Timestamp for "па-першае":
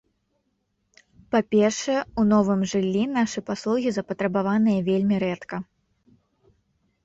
1.35-1.97